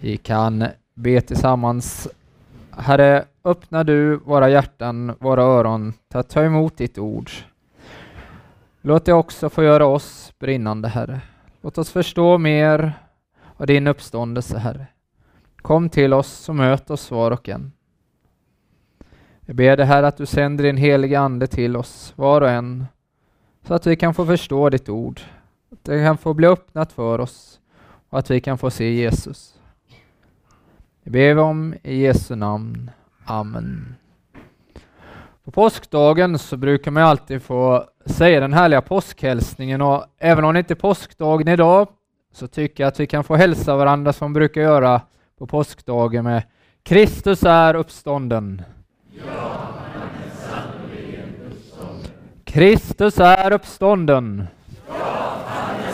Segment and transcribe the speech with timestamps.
[0.00, 2.08] Vi kan be tillsammans.
[2.70, 7.30] Herre, öppna du våra hjärtan, våra öron till att ta emot ditt ord.
[8.80, 11.20] Låt det också få göra oss brinnande, Herre.
[11.60, 12.92] Låt oss förstå mer
[13.56, 14.86] av din uppståndelse, Herre.
[15.56, 17.72] Kom till oss och möt oss var och en.
[19.40, 22.86] Jag ber dig, Herre, att du sänder din heliga Ande till oss, var och en,
[23.66, 25.20] så att vi kan få förstå ditt ord,
[25.72, 27.60] att det kan få bli öppnat för oss
[28.08, 29.55] och att vi kan få se Jesus.
[31.06, 32.90] Det ber vi om i Jesu namn.
[33.24, 33.94] Amen.
[35.44, 40.58] På påskdagen så brukar man alltid få säga den härliga påskhälsningen och även om det
[40.58, 41.88] inte är påskdagen idag
[42.32, 45.00] så tycker jag att vi kan få hälsa varandra som vi brukar göra
[45.38, 46.42] på påskdagen med
[46.82, 48.62] Kristus är uppstånden.
[49.26, 49.68] Ja,
[52.44, 54.46] Kristus är uppstånden.
[54.88, 54.94] Ja,
[55.46, 55.88] han är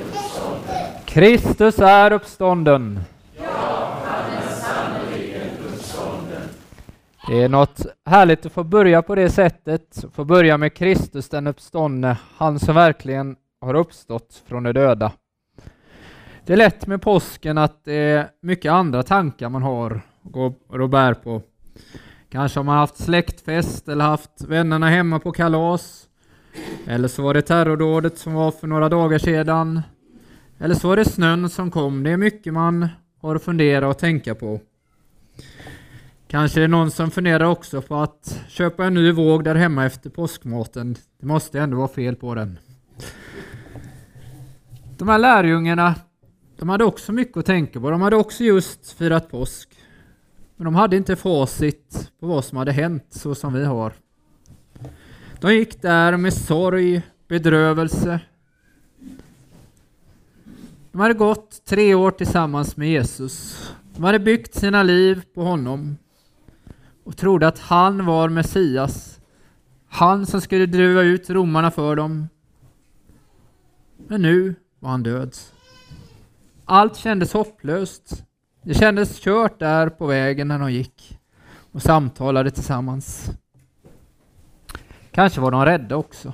[0.00, 1.04] uppstånden.
[1.06, 3.00] Kristus är uppstånden.
[7.28, 11.46] Det är något härligt att få börja på det sättet, få börja med Kristus den
[11.46, 15.12] uppståndne, han som verkligen har uppstått från de döda.
[16.44, 20.00] Det är lätt med påsken att det är mycket andra tankar man har
[20.32, 21.42] och och bär på.
[22.30, 26.08] Kanske har man haft släktfest eller haft vännerna hemma på kalas.
[26.86, 29.82] Eller så var det terrordådet som var för några dagar sedan.
[30.58, 32.02] Eller så var det snön som kom.
[32.02, 32.88] Det är mycket man
[33.20, 34.60] har att fundera och tänka på.
[36.36, 39.86] Kanske är det någon som funderar också på att köpa en ny våg där hemma
[39.86, 40.96] efter påskmaten.
[41.20, 42.58] Det måste ändå vara fel på den.
[44.98, 45.94] De här lärjungarna,
[46.58, 47.90] de hade också mycket att tänka på.
[47.90, 49.68] De hade också just firat påsk.
[50.56, 53.92] Men de hade inte facit på vad som hade hänt så som vi har.
[55.40, 58.20] De gick där med sorg, bedrövelse.
[60.92, 63.66] De hade gått tre år tillsammans med Jesus.
[63.96, 65.96] De hade byggt sina liv på honom
[67.06, 69.20] och trodde att han var Messias,
[69.88, 72.28] han som skulle driva ut romarna för dem.
[73.96, 75.36] Men nu var han död.
[76.64, 78.24] Allt kändes hopplöst.
[78.62, 81.18] Det kändes kört där på vägen när de gick
[81.72, 83.30] och samtalade tillsammans.
[85.10, 86.32] Kanske var de rädda också.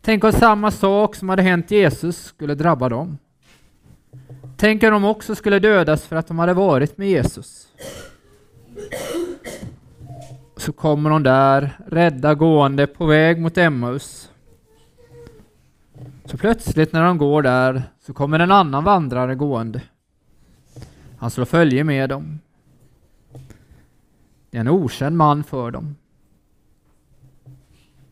[0.00, 3.18] Tänk om samma sak som hade hänt Jesus skulle drabba dem.
[4.56, 7.68] Tänk om de också skulle dödas för att de hade varit med Jesus
[10.62, 14.30] så kommer de där, rädda gående på väg mot Emmaus.
[16.24, 19.82] Så plötsligt när de går där så kommer en annan vandrare gående.
[21.18, 22.40] Han slår följe med dem.
[24.50, 25.96] Det är en okänd man för dem.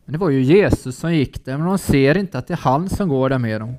[0.05, 2.57] Men det var ju Jesus som gick där, men de ser inte att det är
[2.57, 3.73] han som går där med dem.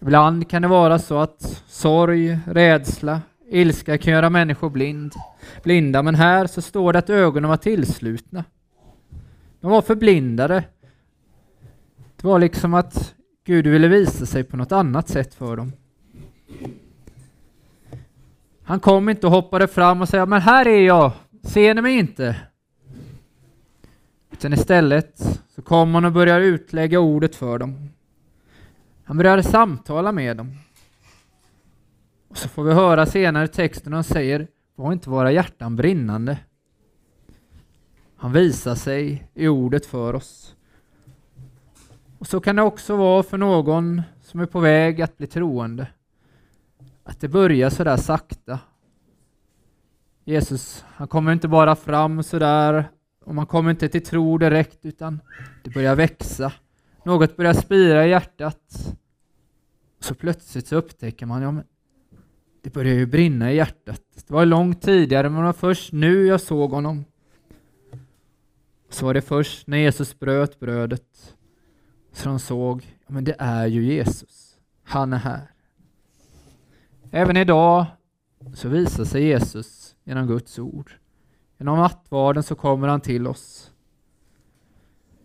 [0.00, 5.14] Ibland kan det vara så att sorg, rädsla, Ilska kan göra människor blind,
[5.62, 8.44] blinda, men här så står det att ögonen var tillslutna.
[9.60, 10.64] De var förblindade.
[12.16, 13.14] Det var liksom att
[13.44, 15.72] Gud ville visa sig på något annat sätt för dem.
[18.64, 21.98] Han kom inte och hoppade fram och sa men här är jag, ser ni mig
[21.98, 22.36] inte?
[24.32, 27.90] Utan istället så kom han och började utlägga ordet för dem.
[29.04, 30.56] Han började samtala med dem.
[32.36, 36.38] Så får vi höra senare texten och säger var inte våra hjärtan brinnande?
[38.16, 40.56] Han visar sig i ordet för oss.
[42.18, 45.86] Och så kan det också vara för någon som är på väg att bli troende.
[47.04, 48.58] Att det börjar sådär sakta.
[50.24, 52.90] Jesus, han kommer inte bara fram sådär
[53.24, 55.20] och man kommer inte till tro direkt utan
[55.64, 56.52] det börjar växa.
[57.04, 58.96] Något börjar spira i hjärtat.
[60.00, 61.64] Så plötsligt så upptäcker man, ja men
[62.66, 64.02] det började ju brinna i hjärtat.
[64.26, 67.04] Det var långt tidigare, men det var först nu jag såg honom.
[68.88, 71.36] Så var det först när Jesus bröt brödet
[72.12, 74.58] så de såg, men det är ju Jesus.
[74.84, 75.50] Han är här.
[77.10, 77.86] Även idag
[78.54, 80.92] så visar sig Jesus genom Guds ord.
[81.58, 83.72] Genom nattvarden så kommer han till oss.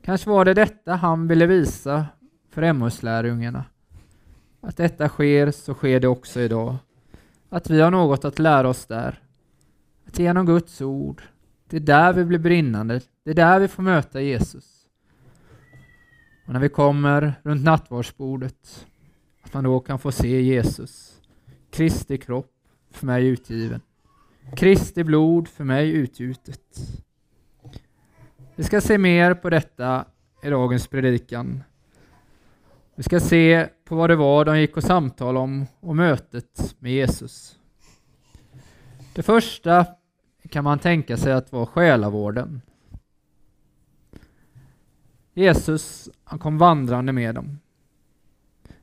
[0.03, 2.05] Kanske var det detta han ville visa
[2.49, 3.65] för Emmaus-lärjungarna.
[4.61, 6.77] Att detta sker så sker det också idag
[7.53, 9.19] att vi har något att lära oss där.
[10.07, 11.21] Att genom Guds ord,
[11.69, 14.87] det är där vi blir brinnande, det är där vi får möta Jesus.
[16.47, 18.87] Och när vi kommer runt nattvardsbordet,
[19.41, 21.21] att man då kan få se Jesus,
[21.71, 22.53] Kristi kropp
[22.91, 23.81] för mig utgiven,
[24.55, 26.77] Kristi blod för mig utgjutet.
[28.55, 30.05] Vi ska se mer på detta
[30.43, 31.63] i dagens predikan.
[33.01, 36.91] Vi ska se på vad det var de gick och samtalade om och mötet med
[36.91, 37.59] Jesus.
[39.13, 39.85] Det första
[40.49, 42.61] kan man tänka sig att vara själavården.
[45.33, 47.59] Jesus han kom vandrande med dem.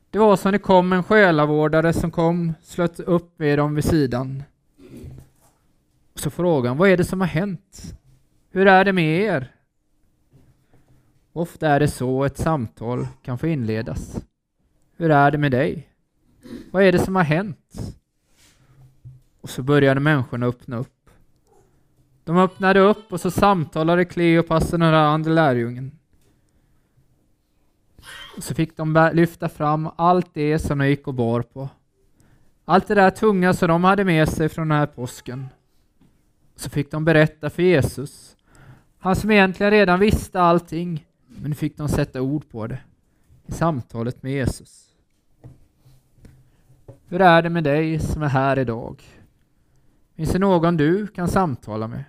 [0.09, 4.43] Det var som det kom en själavårdare som kom, slöt upp med dem vid sidan.
[6.13, 7.93] Och så frågade han, vad är det som har hänt?
[8.51, 9.55] Hur är det med er?
[11.39, 14.25] Ofta är det så ett samtal kan få inledas.
[14.97, 15.89] Hur är det med dig?
[16.71, 17.95] Vad är det som har hänt?
[19.41, 21.09] Och så började människorna öppna upp.
[22.23, 25.91] De öppnade upp och så samtalade Kleopas och den andra lärjungen.
[28.37, 31.69] Och så fick de lyfta fram allt det som de gick och bar på.
[32.65, 35.47] Allt det där tunga som de hade med sig från den här påsken.
[36.55, 38.35] Så fick de berätta för Jesus.
[38.97, 41.05] Han som egentligen redan visste allting,
[41.41, 42.79] men nu fick de sätta ord på det
[43.45, 44.89] i samtalet med Jesus.
[47.07, 49.03] Hur är det med dig som är här idag?
[50.15, 52.03] Finns det någon du kan samtala med?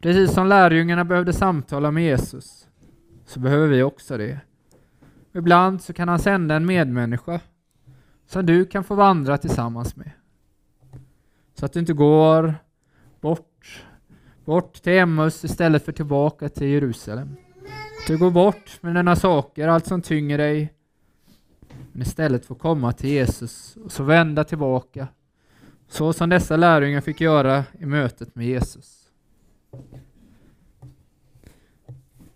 [0.00, 2.68] Precis som lärjungarna behövde samtala med Jesus,
[3.26, 4.40] så behöver vi också det.
[5.32, 7.40] Ibland så kan han sända en medmänniska
[8.26, 10.10] som du kan få vandra tillsammans med.
[11.54, 12.54] Så att du inte går
[13.20, 13.84] bort,
[14.44, 17.36] bort till Emmaus istället för tillbaka till Jerusalem.
[18.06, 20.72] Du går bort med dina saker, allt som tynger dig,
[21.92, 25.08] men istället får komma till Jesus och så vända tillbaka,
[25.88, 29.10] så som dessa lärjungar fick göra i mötet med Jesus.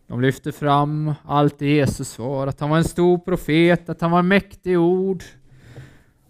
[0.06, 4.10] De lyfte fram allt det Jesus var, att han var en stor profet, att han
[4.10, 5.24] var mäktig i ord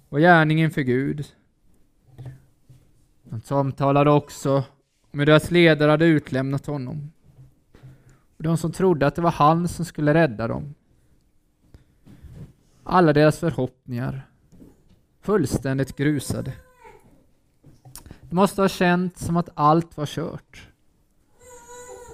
[0.09, 1.27] och gärningen för Gud.
[3.23, 4.65] De samtalade också
[5.11, 7.13] om hur deras ledare hade utlämnat honom.
[8.41, 10.75] Och de som trodde att det var han som skulle rädda dem.
[12.85, 14.27] Alla deras förhoppningar
[15.21, 16.53] fullständigt grusade.
[18.21, 20.69] Det måste ha känts som att allt var kört.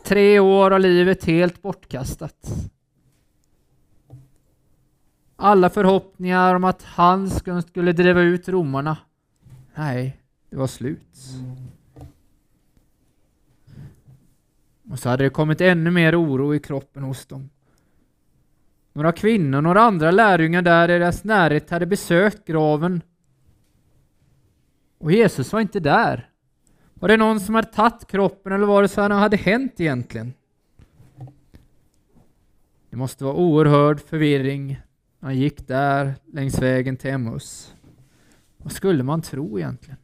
[0.05, 2.71] Tre år av livet helt bortkastat.
[5.37, 7.31] Alla förhoppningar om att han
[7.63, 8.97] skulle driva ut romarna.
[9.75, 10.21] Nej,
[10.51, 11.17] det var slut.
[14.97, 17.51] Och så hade det kommit ännu mer oro i kroppen hos dem.
[18.93, 23.03] Några kvinnor, och några andra lärjungar där i deras närhet hade besökt graven.
[24.99, 26.31] Och Jesus var inte där.
[26.95, 30.33] Var det någon som hade tagit kroppen eller var det så här hade hänt egentligen?
[32.91, 34.69] Det måste vara oerhörd förvirring
[35.19, 37.75] när han gick där längs vägen till Emmaus.
[38.57, 39.99] Vad skulle man tro egentligen?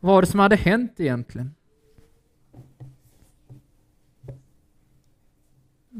[0.00, 1.54] Vad var det som hade hänt egentligen?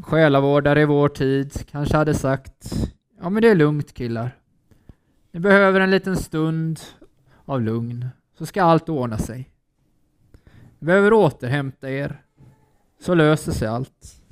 [0.02, 2.72] Själavårdare i vår tid kanske hade sagt
[3.20, 4.38] Ja men det är lugnt killar.
[5.32, 6.80] Ni behöver en liten stund
[7.44, 8.08] av lugn
[8.38, 9.50] så ska allt ordna sig.
[10.78, 12.22] Ni behöver återhämta er,
[13.00, 14.22] så löser sig allt.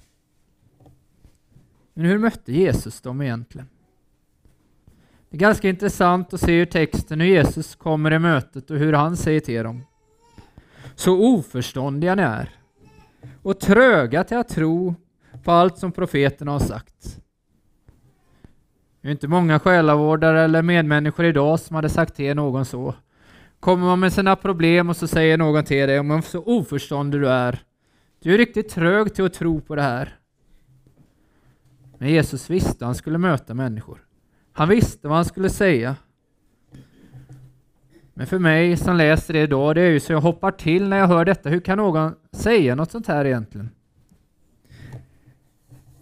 [1.94, 3.68] Men hur mötte Jesus dem egentligen?
[5.30, 8.92] Det är ganska intressant att se hur texten hur Jesus kommer i mötet och hur
[8.92, 9.82] han säger till dem.
[10.94, 12.50] Så oförståndiga ni är
[13.42, 14.94] och tröga till att tro
[15.42, 17.20] på allt som profeterna har sagt.
[19.00, 22.94] Det är inte många själavårdare eller medmänniskor idag som hade sagt till någon så.
[23.60, 27.28] Kommer man med sina problem och så säger någon till dig, om så oförståndig du
[27.28, 27.62] är.
[28.22, 30.18] Du är riktigt trög till att tro på det här.
[31.98, 34.04] Men Jesus visste att han skulle möta människor.
[34.52, 35.96] Han visste vad han skulle säga.
[38.14, 40.98] Men för mig som läser det idag, det är ju så jag hoppar till när
[40.98, 41.48] jag hör detta.
[41.48, 43.70] Hur kan någon säga något sånt här egentligen?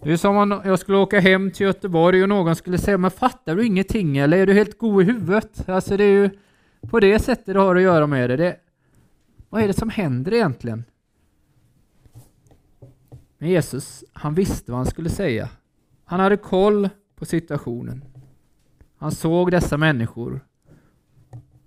[0.03, 3.11] Det är som om jag skulle åka hem till Göteborg och någon skulle säga, men
[3.11, 5.69] fattar du ingenting eller är du helt god i huvudet?
[5.69, 6.29] Alltså det är ju
[6.81, 8.37] på det sättet det har att göra med det.
[8.37, 8.57] det
[9.49, 10.83] vad är det som händer egentligen?
[13.37, 15.49] Men Jesus, han visste vad han skulle säga.
[16.05, 18.03] Han hade koll på situationen.
[18.97, 20.39] Han såg dessa människor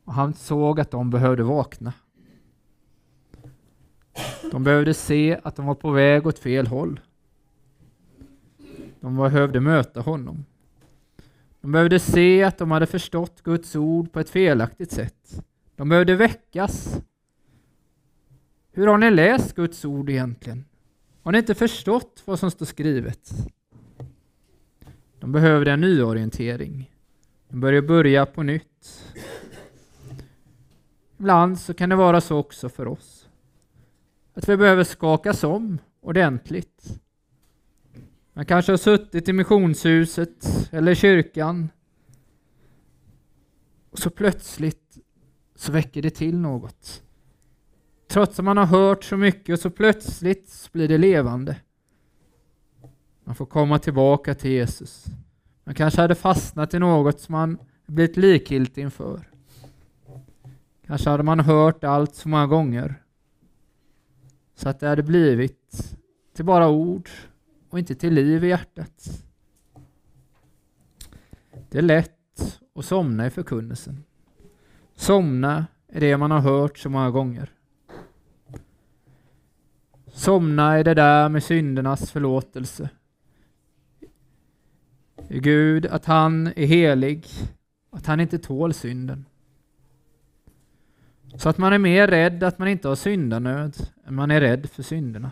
[0.05, 1.93] och han såg att de behövde vakna.
[4.53, 7.01] De behövde se att de var på väg åt fel håll.
[9.07, 10.45] De behövde möta honom.
[11.61, 15.45] De behövde se att de hade förstått Guds ord på ett felaktigt sätt.
[15.77, 17.01] De behövde väckas.
[18.73, 20.65] Hur har ni läst Guds ord egentligen?
[21.23, 23.31] Har ni inte förstått vad som står skrivet?
[25.21, 26.91] De behövde en nyorientering.
[27.49, 29.15] De började börja på nytt.
[31.19, 33.29] Ibland så kan det vara så också för oss.
[34.35, 37.01] Att vi behöver skakas om ordentligt.
[38.37, 41.71] Man kanske har suttit i missionshuset eller kyrkan.
[43.91, 44.99] Och så plötsligt
[45.55, 47.03] så väcker det till något.
[48.09, 51.57] Trots att man har hört så mycket och så plötsligt så blir det levande.
[53.25, 55.07] Man får komma tillbaka till Jesus.
[55.65, 59.31] Man kanske hade fastnat i något som man blivit likgiltig inför.
[60.87, 63.03] Kanske hade man hört allt så många gånger.
[64.55, 65.97] Så att det hade blivit
[66.35, 67.11] till bara ord
[67.71, 69.25] och inte till liv i hjärtat.
[71.71, 74.05] Det är lätt att somna i förkunnelsen.
[74.95, 77.53] Somna är det man har hört så många gånger.
[80.13, 82.89] Somna är det där med syndernas förlåtelse.
[85.29, 87.27] I Gud att han är helig,
[87.91, 89.25] att han inte tål synden.
[91.35, 94.71] Så att man är mer rädd att man inte har syndanöd än man är rädd
[94.71, 95.31] för synderna.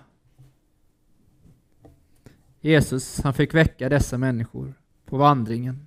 [2.64, 4.74] Jesus, han fick väcka dessa människor
[5.06, 5.86] på vandringen.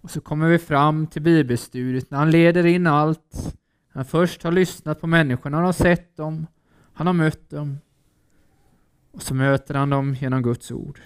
[0.00, 3.56] Och så kommer vi fram till bibelstudiet när han leder in allt.
[3.88, 6.46] Han först har lyssnat på människorna, han har sett dem,
[6.92, 7.78] han har mött dem.
[9.10, 11.00] Och så möter han dem genom Guds ord.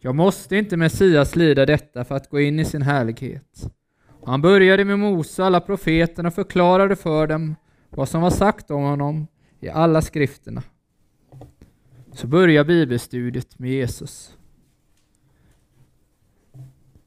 [0.00, 3.72] Jag måste inte Messias lida detta för att gå in i sin härlighet.
[4.26, 7.54] Han började med Mose och alla profeterna och förklarade för dem
[7.90, 9.26] vad som var sagt om honom
[9.60, 10.62] i alla skrifterna.
[12.12, 14.36] Så börjar bibelstudiet med Jesus.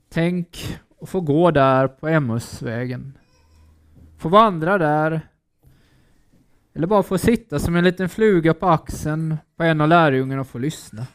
[0.10, 3.18] Tänk att få gå där på Emmausvägen.
[4.18, 5.22] Få vandra där.
[6.74, 10.48] Eller bara få sitta som en liten fluga på axeln på en av lärjungarna och
[10.48, 11.08] få lyssna.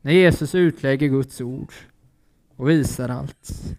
[0.00, 1.72] När Jesus utlägger Guds ord
[2.56, 3.76] och visar allt.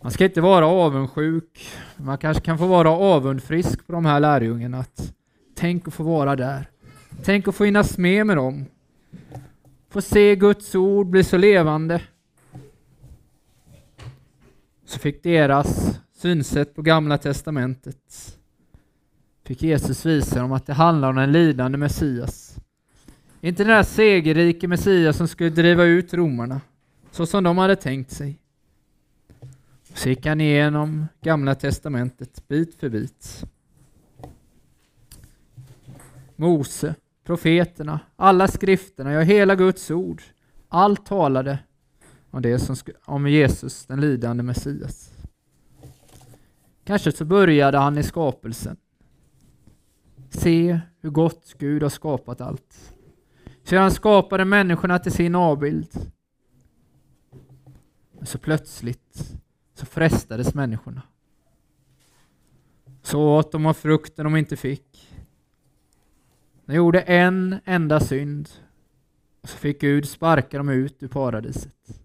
[0.00, 1.68] Man ska inte vara avundsjuk.
[1.96, 4.78] Man kanske kan få vara avundfrisk på de här lärjungarna.
[4.78, 5.14] Att
[5.54, 6.70] tänk att få vara där.
[7.24, 8.64] Tänk att få finnas med med dem.
[9.88, 12.02] Få se Guds ord bli så levande.
[14.84, 18.36] Så fick deras synsätt på Gamla Testamentet
[19.50, 22.56] fick Jesus visa dem att det handlar om den lidande Messias.
[23.40, 26.60] Inte den där segerrike Messias som skulle driva ut romarna,
[27.10, 28.38] så som de hade tänkt sig.
[29.94, 33.44] Så gick han igenom Gamla Testamentet bit för bit.
[36.36, 40.22] Mose, profeterna, alla skrifterna, ja hela Guds ord.
[40.68, 41.58] Allt talade
[42.30, 45.12] om, det som, om Jesus, den lidande Messias.
[46.84, 48.76] Kanske så började han i skapelsen.
[50.30, 52.94] Se hur gott Gud har skapat allt.
[53.62, 56.12] Så han skapade människorna till sin avbild.
[58.12, 59.38] Men så plötsligt
[59.74, 61.02] så frestades människorna.
[63.02, 65.09] Så åt de av frukten de inte fick.
[66.70, 68.48] De gjorde en enda synd
[69.40, 72.02] och så fick Gud sparka dem ut ur paradiset.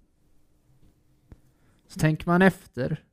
[1.88, 3.04] Så tänker man efter.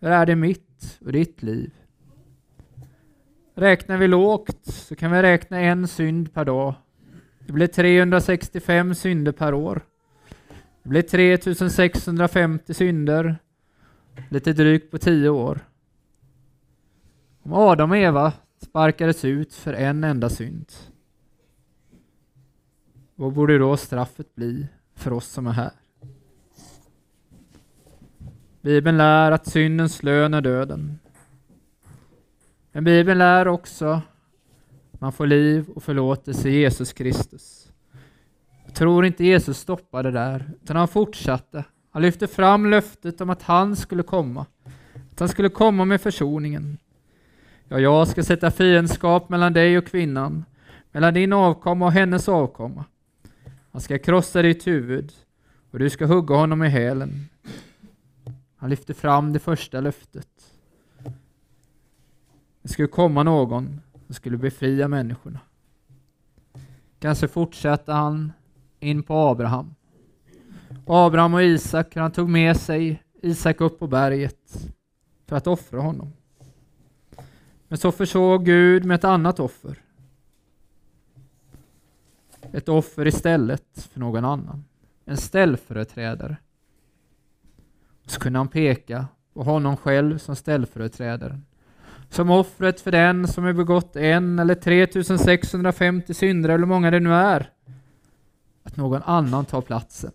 [0.00, 1.72] Hur är det mitt och ditt liv?
[3.54, 6.74] Räknar vi lågt så kan vi räkna en synd per dag.
[7.46, 9.80] Det blir 365 synder per år.
[10.82, 13.36] Det blir 3650 synder
[14.30, 15.60] lite drygt på tio år.
[17.42, 20.72] Om Adam och Eva sparkades ut för en enda synd,
[23.14, 25.72] vad borde då straffet bli för oss som är här?
[28.60, 30.98] Bibeln lär att syndens lön är döden.
[32.72, 34.00] Men Bibeln lär också
[34.92, 37.72] att man får liv och förlåtelse i Jesus Kristus.
[38.64, 41.64] Jag tror inte Jesus stoppade där, utan han fortsatte
[41.94, 44.46] han lyfte fram löftet om att han skulle komma.
[45.12, 46.78] Att han skulle komma med försoningen.
[47.68, 50.44] Ja, jag ska sätta fiendskap mellan dig och kvinnan,
[50.92, 52.84] mellan din avkomma och hennes avkomma.
[53.70, 55.12] Han ska krossa ditt huvud
[55.70, 57.28] och du ska hugga honom i hälen.
[58.56, 60.28] Han lyfte fram det första löftet.
[62.62, 65.38] Det skulle komma någon som skulle befria människorna.
[66.98, 68.32] Kanske fortsatte han
[68.80, 69.74] in på Abraham.
[70.86, 74.70] Abraham och Isak, han tog med sig Isak upp på berget
[75.26, 76.12] för att offra honom.
[77.72, 79.78] Men så försåg Gud med ett annat offer.
[82.52, 84.64] Ett offer istället för någon annan.
[85.04, 86.36] En ställföreträdare.
[88.06, 91.44] Så kunde han peka på honom själv som ställföreträdaren.
[92.08, 97.00] Som offret för den som har begått en eller 3650 synder eller hur många det
[97.00, 97.50] nu är.
[98.62, 100.12] Att någon annan tar platsen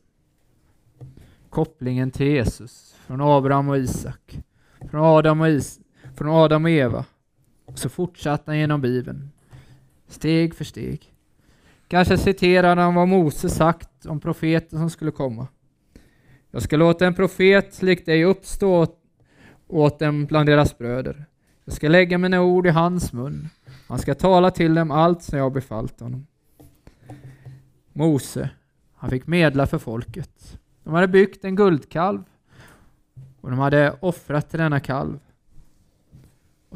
[1.49, 4.39] kopplingen till Jesus från Abraham och Isak,
[4.91, 5.79] från Adam och, Is
[6.15, 7.05] från Adam och Eva.
[7.77, 9.31] Och så fortsatte han genom Bibeln,
[10.07, 11.13] steg för steg.
[11.87, 15.47] Kanske citerade han vad Mose sagt om profeten som skulle komma.
[16.51, 18.87] Jag ska låta en profet likt dig uppstå
[19.67, 21.25] åt dem bland deras bröder.
[21.65, 23.49] Jag ska lägga mina ord i hans mun.
[23.87, 26.27] Han ska tala till dem allt som jag befallt honom.
[27.93, 28.49] Mose,
[28.95, 30.59] han fick medla för folket.
[30.83, 32.23] De hade byggt en guldkalv
[33.41, 35.19] och de hade offrat till denna kalv.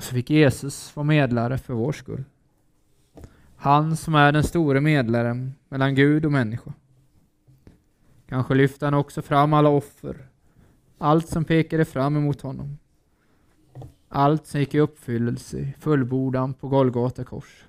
[0.01, 2.23] Och så fick Jesus vara medlare för vår skull.
[3.55, 6.73] Han som är den store medlaren mellan Gud och människa.
[8.27, 10.27] Kanske lyfte han också fram alla offer,
[10.97, 12.77] allt som pekade fram emot honom.
[14.07, 17.65] Allt som gick i uppfyllelse i fullbordan på Golgata kors,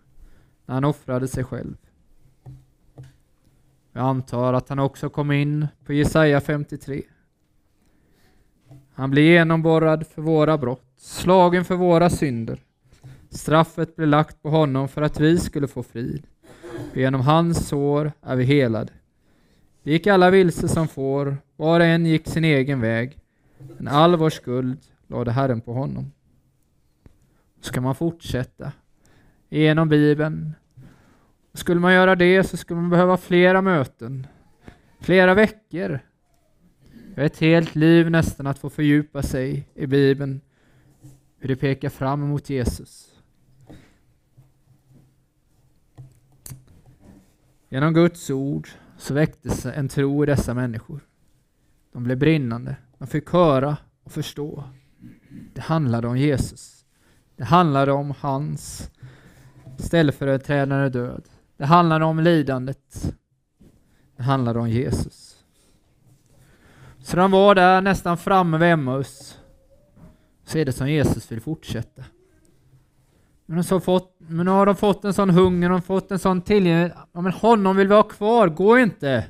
[0.66, 1.76] när han offrade sig själv.
[3.92, 7.02] Jag antar att han också kom in på Jesaja 53.
[8.94, 12.60] Han blev genomborrad för våra brott, slagen för våra synder.
[13.30, 16.26] Straffet blev lagt på honom för att vi skulle få frid.
[16.94, 18.92] Genom hans sår är vi helade.
[19.82, 23.18] Vi gick alla vilse som får, var och en gick sin egen väg.
[23.76, 26.12] Men all vår skuld lade Herren på honom.
[27.60, 28.72] Så kan man fortsätta
[29.48, 30.52] genom Bibeln.
[31.54, 34.26] Skulle man göra det så skulle man behöva flera möten,
[35.00, 35.98] flera veckor.
[37.16, 40.40] Ett helt liv nästan att få fördjupa sig i Bibeln,
[41.42, 43.14] hur det pekar fram emot Jesus.
[47.68, 51.00] Genom Guds ord så väcktes en tro i dessa människor.
[51.92, 52.76] De blev brinnande.
[52.98, 54.64] De fick höra och förstå.
[55.54, 56.84] Det handlade om Jesus.
[57.36, 58.90] Det handlade om hans
[59.78, 61.28] ställföreträdande död.
[61.56, 63.14] Det handlade om lidandet.
[64.16, 65.44] Det handlade om Jesus.
[66.98, 69.38] Så de var där nästan framme vid Emmaus.
[70.52, 72.04] Så är det som Jesus vill fortsätta.
[73.46, 76.18] Men, så fått, men nu har de fått en sån hunger, de har fått en
[76.18, 76.92] sån tillgänglighet.
[77.12, 79.24] Ja, men honom vill vi ha kvar, gå inte!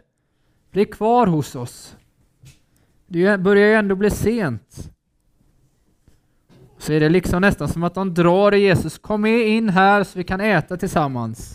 [0.71, 1.97] Bli kvar hos oss.
[3.07, 4.93] Det börjar ju ändå bli sent.
[6.79, 8.99] Så är det liksom nästan som att de drar i Jesus.
[8.99, 11.55] Kom med in här så vi kan äta tillsammans.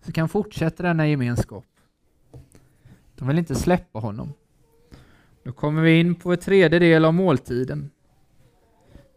[0.00, 1.64] Så vi kan fortsätta denna gemenskap.
[3.14, 4.32] De vill inte släppa honom.
[5.42, 7.90] Nu kommer vi in på en tredje del av måltiden.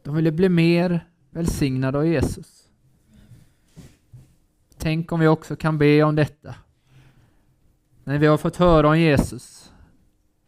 [0.05, 2.69] De ville bli mer välsignade av Jesus.
[4.77, 6.55] Tänk om vi också kan be om detta.
[8.03, 9.71] När vi har fått höra om Jesus.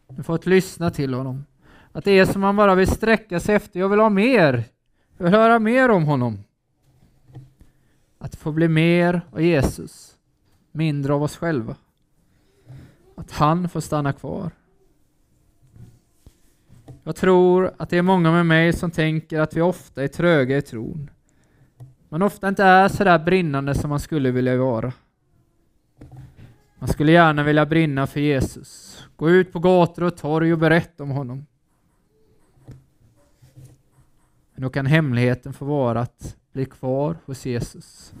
[0.08, 1.44] Vi har fått lyssna till honom.
[1.92, 3.80] Att det är som man bara vill sträcka sig efter.
[3.80, 4.64] Jag vill ha mer.
[5.16, 6.38] Jag vill höra mer om honom.
[8.18, 10.16] Att få bli mer av Jesus.
[10.72, 11.76] Mindre av oss själva.
[13.14, 14.50] Att han får stanna kvar.
[17.08, 20.56] Jag tror att det är många med mig som tänker att vi ofta är tröga
[20.56, 21.10] i tron
[22.08, 24.92] man ofta inte är så där brinnande som man skulle vilja vara.
[26.78, 31.02] Man skulle gärna vilja brinna för Jesus, gå ut på gator och torg och berätta
[31.02, 31.46] om honom.
[34.54, 38.14] Men då kan hemligheten få vara att bli kvar hos Jesus.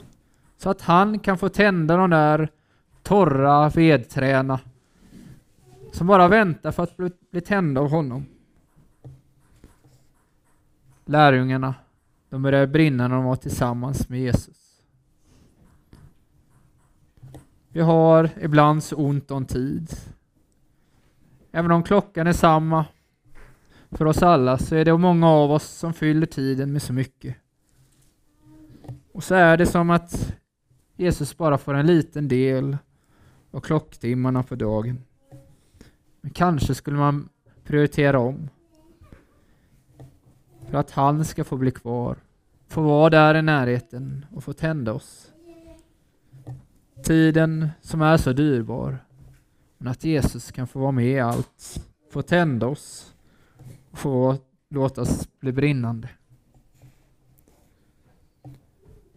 [0.56, 2.48] Så att han kan få tända de där
[3.02, 4.60] torra vedträna
[5.92, 8.26] som bara väntar för att bli, bli tända av honom.
[11.08, 11.74] Lärjungarna
[12.30, 14.82] de började brinna när de var tillsammans med Jesus.
[17.68, 19.90] Vi har ibland så ont om tid.
[21.52, 22.84] Även om klockan är samma
[23.90, 27.36] för oss alla så är det många av oss som fyller tiden med så mycket.
[29.12, 30.34] Och så är det som att
[30.96, 32.76] Jesus bara får en liten del
[33.50, 34.98] av klocktimmarna på dagen.
[36.20, 37.28] Men kanske skulle man
[37.64, 38.48] prioritera om
[40.70, 42.16] för att han ska få bli kvar,
[42.68, 45.32] få vara där i närheten och få tända oss.
[47.02, 49.04] Tiden som är så dyrbar,
[49.78, 53.14] men att Jesus kan få vara med i allt, få tända oss
[53.90, 54.36] och få
[54.70, 56.08] låta oss bli brinnande.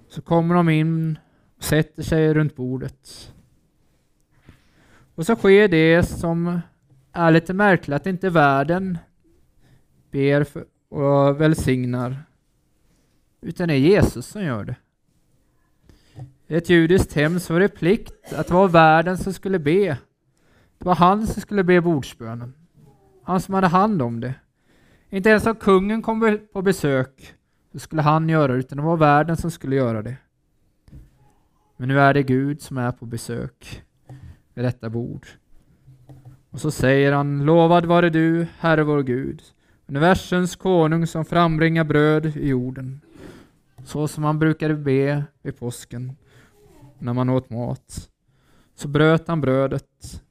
[0.09, 1.19] Så kommer de in
[1.57, 3.33] och sätter sig runt bordet.
[5.15, 6.59] Och så sker det som
[7.11, 8.97] är lite märkligt, att inte världen
[10.11, 12.23] ber för, och välsignar.
[13.41, 14.75] Utan det är Jesus som gör det.
[16.47, 19.97] I ett judiskt hem så var det plikt att det var världen som skulle be.
[20.77, 22.53] Det var han som skulle be bordsbönen.
[23.23, 24.33] Han som hade hand om det.
[25.09, 27.33] Inte ens om kungen kom på besök
[27.71, 30.17] så skulle han göra det, utan det var världen som skulle göra det.
[31.77, 33.83] Men nu är det Gud som är på besök
[34.53, 35.27] vid detta bord.
[36.49, 39.41] Och så säger han, lovad vare du, Herre vår Gud,
[39.91, 43.01] universums konung som frambringar bröd i jorden.
[43.83, 46.15] Så som man brukade be vid påsken
[46.99, 48.09] när man åt mat.
[48.75, 50.23] Så bröt han brödet.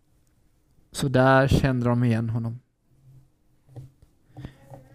[0.93, 2.61] Så där kände de igen honom.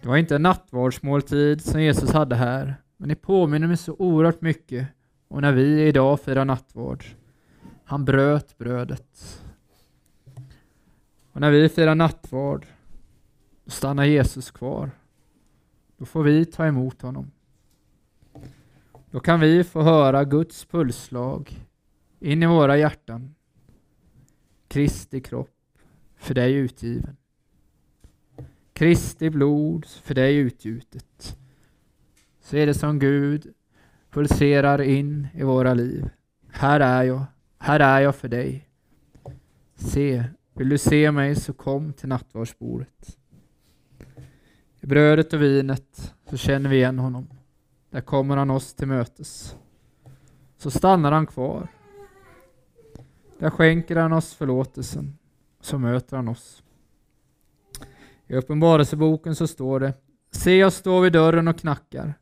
[0.02, 4.40] Det var inte en nattvardsmåltid som Jesus hade här, men det påminner mig så oerhört
[4.40, 4.88] mycket
[5.28, 7.04] om när vi idag firar nattvard.
[7.84, 9.42] Han bröt brödet.
[11.32, 12.66] Och när vi firar nattvard,
[13.66, 14.90] då stannar Jesus kvar.
[15.96, 17.30] Då får vi ta emot honom.
[19.10, 21.66] Då kan vi få höra Guds pulsslag
[22.20, 23.34] in i våra hjärtan.
[24.68, 25.78] Kristi kropp
[26.16, 27.16] för dig utgiven.
[28.72, 31.38] Kristi blod för dig utgjutet.
[32.40, 33.54] Så är det som Gud
[34.10, 36.10] pulserar in i våra liv.
[36.50, 37.24] Här är jag,
[37.58, 38.68] här är jag för dig.
[39.74, 40.24] Se,
[40.54, 43.18] vill du se mig så kom till nattvardsbordet.
[44.86, 47.28] I brödet och vinet så känner vi igen honom.
[47.90, 49.56] Där kommer han oss till mötes.
[50.58, 51.68] Så stannar han kvar.
[53.38, 55.18] Där skänker han oss förlåtelsen.
[55.60, 56.62] Så möter han oss.
[58.26, 59.94] I Uppenbarelseboken så står det
[60.30, 62.14] Se, jag står vid dörren och knackar.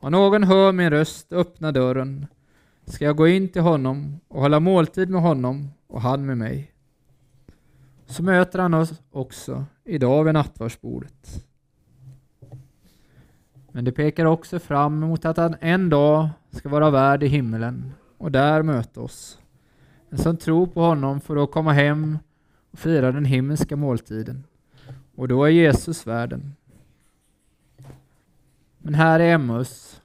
[0.00, 2.26] Om någon hör min röst öppna dörren
[2.84, 6.72] ska jag gå in till honom och hålla måltid med honom och han med mig.
[8.06, 11.46] Så möter han oss också idag vid nattvardsbordet.
[13.72, 17.92] Men det pekar också fram emot att han en dag ska vara värd i himmelen
[18.18, 19.38] och där möta oss.
[20.10, 22.18] Den som tror på honom får då komma hem
[22.70, 24.44] och fira den himmelska måltiden.
[25.14, 26.54] Och då är Jesus värden.
[28.78, 30.00] Men här i Emmaus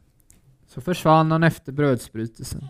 [0.68, 2.68] så försvann han efter brödsbrytelsen.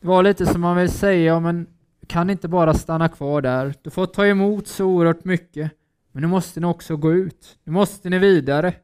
[0.00, 1.66] Det var lite som man vill säga, men
[2.06, 3.74] kan inte bara stanna kvar där.
[3.82, 5.72] Du får ta emot så oerhört mycket,
[6.14, 7.58] men nu måste ni också gå ut.
[7.64, 8.74] Nu måste ni vidare.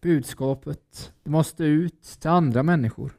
[0.00, 3.12] Budskapet, det måste ut till andra människor.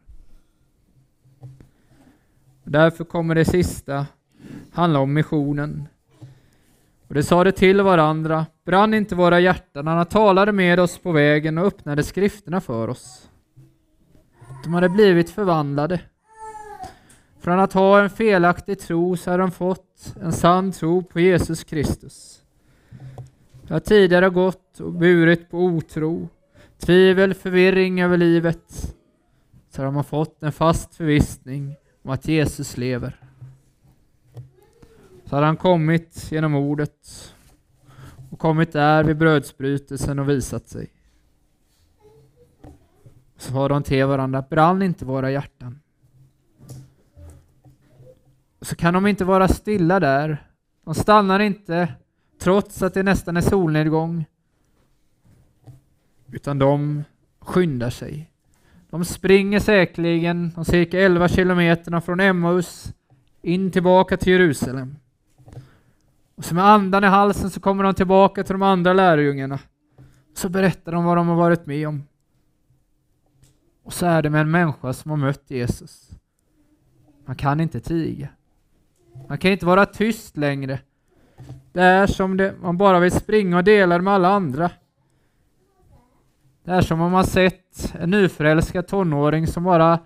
[2.63, 4.05] Och därför kommer det sista
[4.71, 5.88] handla om missionen.
[7.07, 11.12] Och det sa till varandra, brann inte våra hjärtan när han talade med oss på
[11.12, 13.29] vägen och öppnade skrifterna för oss.
[14.63, 16.01] De hade blivit förvandlade.
[17.39, 21.63] Från att ha en felaktig tro så hade de fått en sann tro på Jesus
[21.63, 22.43] Kristus.
[23.67, 26.30] De har tidigare gått och burit på otro,
[26.77, 28.95] tvivel, förvirring över livet.
[29.69, 33.19] Så har man fått en fast förvissning om att Jesus lever.
[35.25, 37.34] Så hade han kommit genom ordet
[38.32, 40.89] och kommit där vid brödsbrytelsen och visat sig.
[43.38, 45.80] Så sa de till varandra, brann inte våra hjärtan?
[48.62, 50.47] Så kan de inte vara stilla där.
[50.84, 51.93] De stannar inte
[52.39, 54.26] trots att det nästan är solnedgång.
[56.32, 57.04] Utan de
[57.39, 58.32] skyndar sig.
[58.89, 62.93] De springer säkerligen de cirka 11 kilometerna från Emmaus
[63.41, 64.95] in tillbaka till Jerusalem.
[66.36, 69.60] Och så med andan i halsen så kommer de tillbaka till de andra lärjungarna.
[70.34, 72.04] Så berättar de vad de har varit med om.
[73.84, 76.10] Och så är det med en människa som har mött Jesus.
[77.26, 78.28] Man kan inte tiga.
[79.28, 80.80] Man kan inte vara tyst längre.
[81.71, 84.71] Det är som det, man bara vill springa och dela med alla andra.
[86.63, 90.00] Det är som om man sett en nyförälskad tonåring som bara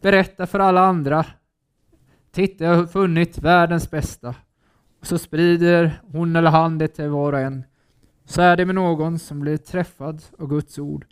[0.00, 1.26] berättar för alla andra.
[2.30, 4.34] Titta, jag har funnit världens bästa.
[5.00, 7.64] Och så sprider hon eller han det till var och en.
[8.24, 11.06] Så är det med någon som blir träffad av Guds ord.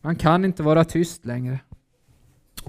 [0.00, 1.60] Man kan inte vara tyst längre.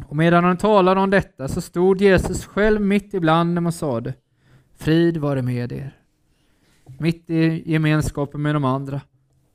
[0.07, 4.13] Och medan han talade om detta så stod Jesus själv mitt ibland dem och sade
[4.83, 5.97] Frid vare med er.
[6.99, 9.01] Mitt i gemenskapen med de andra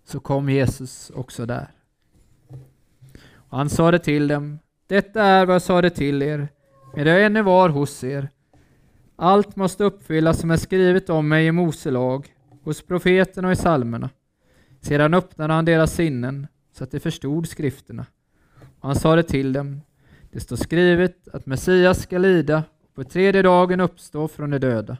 [0.05, 1.69] så kom Jesus också där.
[3.35, 6.49] Och han sade till dem Detta är vad jag sade till er
[6.95, 8.29] medan jag ännu var hos er
[9.17, 12.27] allt måste uppfyllas som är skrivet om mig i Mose lag,
[12.65, 14.11] hos profeterna och i psalmerna.
[14.81, 18.07] Sedan öppnade han deras sinnen så att de förstod skrifterna.
[18.81, 19.81] Och han sade till dem,
[20.33, 24.97] det står skrivet att Messias ska lida och på tredje dagen uppstå från de döda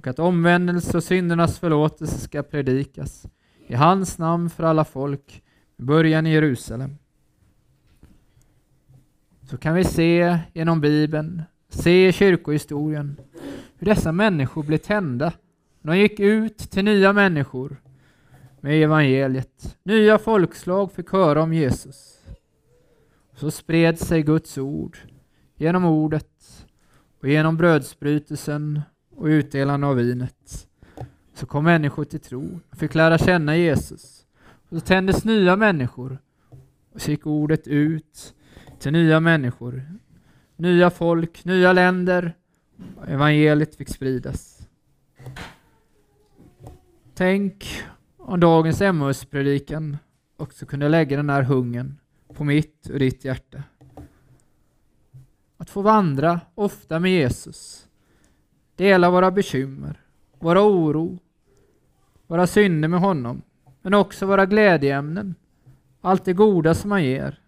[0.00, 3.26] och att omvändelse och syndernas förlåtelse ska predikas
[3.66, 5.42] i hans namn för alla folk,
[5.76, 6.96] med början i Jerusalem.
[9.50, 13.16] Så kan vi se genom Bibeln Se i kyrkohistorien
[13.78, 15.32] hur dessa människor blev tända.
[15.82, 17.76] De gick ut till nya människor
[18.60, 19.76] med evangeliet.
[19.82, 22.18] Nya folkslag fick höra om Jesus.
[23.34, 24.98] Så spred sig Guds ord
[25.56, 26.66] genom ordet
[27.20, 28.80] och genom brödsbrytelsen
[29.20, 30.68] och utdelande av vinet.
[31.34, 34.26] Så kom människor till tro och fick lära känna Jesus.
[34.68, 36.18] Och så tändes nya människor
[36.92, 38.34] och så gick ordet ut
[38.78, 39.82] till nya människor
[40.60, 42.36] nya folk, nya länder.
[43.06, 44.68] Evangeliet fick spridas.
[47.14, 47.82] Tänk
[48.16, 49.96] om dagens Emmaus-predikan
[50.36, 51.98] också kunde lägga den här hungern
[52.34, 53.62] på mitt och ditt hjärta.
[55.56, 57.88] Att få vandra ofta med Jesus,
[58.80, 60.00] dela våra bekymmer,
[60.38, 61.18] våra oro,
[62.26, 63.42] våra synder med honom,
[63.82, 65.34] men också våra glädjeämnen,
[66.00, 67.40] allt det goda som han ger.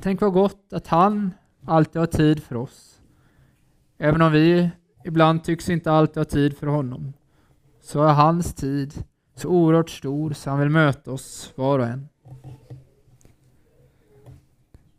[0.00, 1.30] Tänk vad gott att han
[1.64, 3.02] alltid har tid för oss.
[3.98, 4.70] Även om vi
[5.04, 7.12] ibland tycks inte alltid ha tid för honom,
[7.80, 12.08] så är hans tid så oerhört stor så han vill möta oss var och en.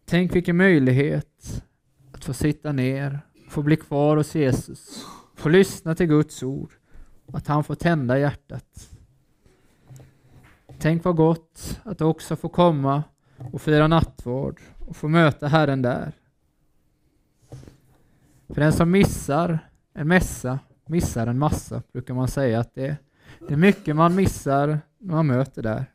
[0.05, 1.63] Tänk vilken möjlighet
[2.11, 5.05] att få sitta ner, få bli kvar hos Jesus,
[5.35, 6.71] få lyssna till Guds ord,
[7.33, 8.89] att han får tända hjärtat.
[10.79, 13.03] Tänk vad gott att också få komma
[13.51, 16.11] och fira nattvard och få möta Herren där.
[18.47, 19.59] För den som missar
[19.93, 22.97] en mässa missar en massa, brukar man säga att det,
[23.47, 25.85] det är mycket man missar när man möter där.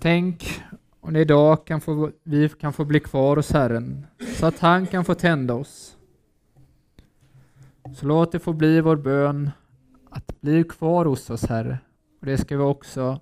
[0.00, 0.62] Tänk
[1.06, 4.86] om när idag kan få, vi kan få bli kvar hos Herren, så att han
[4.86, 5.96] kan få tända oss.
[7.94, 9.50] Så låt det få bli vår bön
[10.10, 11.78] att bli kvar hos oss, Herre.
[12.20, 13.20] Och det ska vi också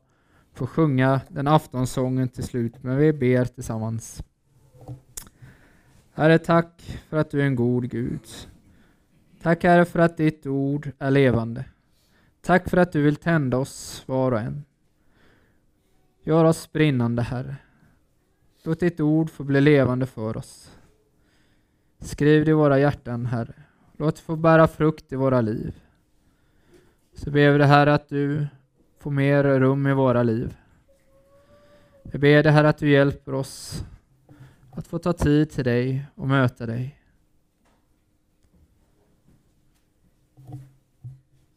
[0.52, 4.22] få sjunga den aftonsången till slut, men vi ber tillsammans.
[6.12, 8.20] Herre, tack för att du är en god Gud.
[9.42, 11.64] Tack Herre för att ditt ord är levande.
[12.40, 14.64] Tack för att du vill tända oss var och en.
[16.22, 17.56] Gör oss brinnande Herre.
[18.66, 20.70] Låt ditt ord få bli levande för oss.
[22.00, 23.54] Skriv det i våra hjärtan Herre.
[23.96, 25.82] Låt det få bära frukt i våra liv.
[27.14, 28.46] Så ber vi det här att du
[28.98, 30.56] får mer rum i våra liv.
[32.02, 33.84] Jag ber det här att du hjälper oss
[34.70, 37.00] att få ta tid till dig och möta dig.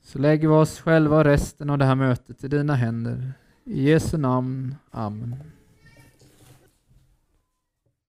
[0.02, 3.34] Så lägger vi oss själva och resten av det här mötet i dina händer.
[3.64, 4.76] I Jesu namn.
[4.92, 5.57] Amen.